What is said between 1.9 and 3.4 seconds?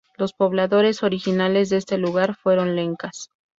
lugar fueron lencas.